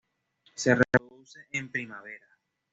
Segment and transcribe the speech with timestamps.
[0.55, 2.25] Se reproduce en primavera.